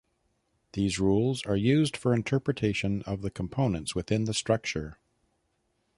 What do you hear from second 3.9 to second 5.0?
within the structure.